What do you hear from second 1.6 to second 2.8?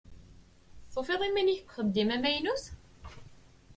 deg uxeddim amaynut?